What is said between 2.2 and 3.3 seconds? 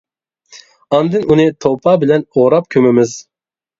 ئوراپ كۆمىمىز.